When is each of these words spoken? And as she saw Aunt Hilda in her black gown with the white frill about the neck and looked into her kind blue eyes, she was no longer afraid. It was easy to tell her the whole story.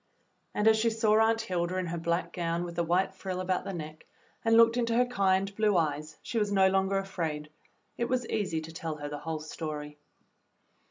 And 0.55 0.67
as 0.67 0.77
she 0.77 0.89
saw 0.89 1.19
Aunt 1.19 1.41
Hilda 1.41 1.77
in 1.77 1.85
her 1.85 1.97
black 1.99 2.33
gown 2.33 2.63
with 2.63 2.75
the 2.75 2.83
white 2.83 3.13
frill 3.13 3.39
about 3.39 3.65
the 3.65 3.71
neck 3.71 4.07
and 4.43 4.57
looked 4.57 4.75
into 4.75 4.95
her 4.95 5.05
kind 5.05 5.55
blue 5.55 5.77
eyes, 5.77 6.17
she 6.23 6.39
was 6.39 6.51
no 6.51 6.69
longer 6.69 6.97
afraid. 6.97 7.51
It 7.99 8.05
was 8.05 8.25
easy 8.25 8.61
to 8.61 8.71
tell 8.73 8.95
her 8.95 9.09
the 9.09 9.19
whole 9.19 9.39
story. 9.41 9.99